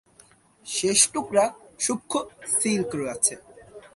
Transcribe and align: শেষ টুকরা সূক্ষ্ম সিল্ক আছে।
শেষ 0.65 0.99
টুকরা 1.13 1.45
সূক্ষ্ম 1.85 2.13
সিল্ক 2.57 2.91
আছে। 3.13 3.35